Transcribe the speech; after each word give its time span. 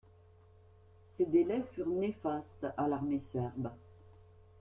Ces 1.11 1.27
délais 1.27 1.61
furent 1.75 1.85
néfastes 1.91 2.65
à 2.75 2.87
l'armée 2.87 3.19
serbe. 3.19 3.69